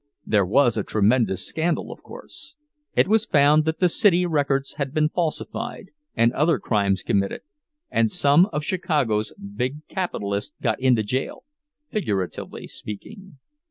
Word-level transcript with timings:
There 0.25 0.47
was 0.47 0.77
a 0.77 0.83
tremendous 0.83 1.45
scandal, 1.45 1.91
of 1.91 2.01
course; 2.01 2.55
it 2.95 3.07
was 3.07 3.27
found 3.27 3.65
that 3.65 3.79
the 3.79 3.87
city 3.87 4.25
records 4.25 4.73
had 4.73 4.95
been 4.95 5.09
falsified 5.09 5.91
and 6.15 6.33
other 6.33 6.57
crimes 6.57 7.03
committed, 7.03 7.41
and 7.91 8.09
some 8.09 8.47
of 8.47 8.65
Chicago's 8.65 9.31
big 9.35 9.87
capitalists 9.89 10.55
got 10.59 10.79
into 10.79 11.03
jail—figuratively 11.03 12.65
speaking. 12.65 13.37